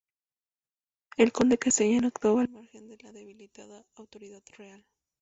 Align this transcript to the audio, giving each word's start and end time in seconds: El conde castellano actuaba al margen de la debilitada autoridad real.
El 1.15 1.31
conde 1.31 1.59
castellano 1.59 2.07
actuaba 2.07 2.41
al 2.41 2.49
margen 2.49 2.87
de 2.87 2.97
la 3.03 3.11
debilitada 3.11 3.85
autoridad 3.97 4.41
real. 4.57 4.83